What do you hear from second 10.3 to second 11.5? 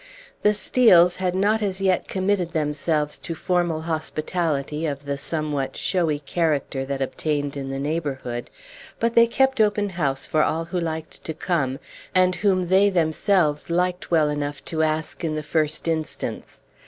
all who liked to